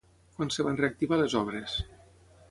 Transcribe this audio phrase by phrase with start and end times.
[0.37, 1.77] Quan es van reactivar les obres?